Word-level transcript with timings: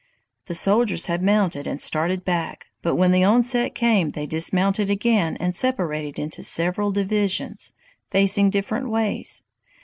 "The 0.47 0.55
soldiers 0.55 1.05
had 1.05 1.21
mounted 1.21 1.67
and 1.67 1.79
started 1.79 2.25
back, 2.25 2.65
but 2.81 2.95
when 2.95 3.11
the 3.11 3.23
onset 3.23 3.75
came 3.75 4.09
they 4.13 4.25
dismounted 4.25 4.89
again 4.89 5.37
and 5.37 5.55
separated 5.55 6.17
into 6.17 6.41
several 6.41 6.91
divisions, 6.91 7.73
facing 8.09 8.49
different 8.49 8.89
ways. 8.89 9.43